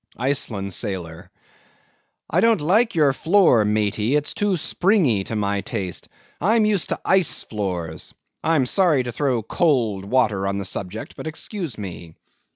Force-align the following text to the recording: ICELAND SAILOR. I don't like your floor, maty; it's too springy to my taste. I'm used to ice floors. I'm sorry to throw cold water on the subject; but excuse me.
ICELAND 0.17 0.73
SAILOR. 0.73 1.29
I 2.27 2.41
don't 2.41 2.59
like 2.59 2.95
your 2.95 3.13
floor, 3.13 3.63
maty; 3.63 4.15
it's 4.15 4.33
too 4.33 4.57
springy 4.57 5.23
to 5.25 5.35
my 5.35 5.61
taste. 5.61 6.07
I'm 6.41 6.65
used 6.65 6.89
to 6.89 6.99
ice 7.05 7.43
floors. 7.43 8.11
I'm 8.43 8.65
sorry 8.65 9.03
to 9.03 9.11
throw 9.11 9.43
cold 9.43 10.03
water 10.03 10.47
on 10.47 10.57
the 10.57 10.65
subject; 10.65 11.15
but 11.15 11.27
excuse 11.27 11.77
me. 11.77 12.15